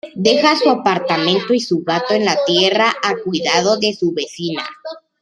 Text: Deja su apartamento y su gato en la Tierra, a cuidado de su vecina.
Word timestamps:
Deja 0.15 0.55
su 0.55 0.67
apartamento 0.67 1.53
y 1.53 1.59
su 1.59 1.83
gato 1.83 2.15
en 2.15 2.25
la 2.25 2.35
Tierra, 2.47 2.89
a 3.03 3.13
cuidado 3.23 3.77
de 3.77 3.93
su 3.93 4.13
vecina. 4.15 4.67